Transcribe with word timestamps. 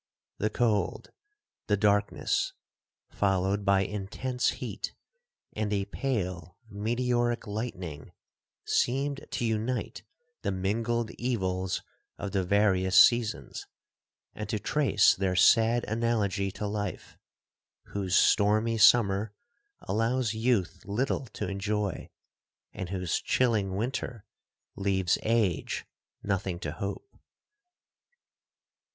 The 0.39 0.49
cold, 0.49 1.11
the 1.67 1.77
darkness, 1.77 2.53
followed 3.11 3.63
by 3.63 3.81
intense 3.81 4.49
heat, 4.53 4.95
and 5.53 5.71
a 5.71 5.85
pale, 5.85 6.57
meteoric 6.67 7.45
lightning, 7.45 8.11
seemed 8.65 9.23
to 9.29 9.45
unite 9.45 10.01
the 10.41 10.49
mingled 10.51 11.11
evils 11.19 11.83
of 12.17 12.31
the 12.31 12.43
various 12.43 12.99
seasons, 12.99 13.67
and 14.33 14.49
to 14.49 14.57
trace 14.57 15.13
their 15.13 15.35
sad 15.35 15.83
analogy 15.83 16.49
to 16.53 16.65
life,—whose 16.65 18.15
stormy 18.15 18.79
summer 18.79 19.35
allows 19.81 20.33
youth 20.33 20.81
little 20.83 21.27
to 21.27 21.47
enjoy, 21.47 22.09
and 22.73 22.89
whose 22.89 23.21
chilling 23.21 23.75
winter 23.75 24.25
leaves 24.75 25.19
age 25.21 25.85
nothing 26.23 26.57
to 26.61 26.71
hope. 26.71 27.19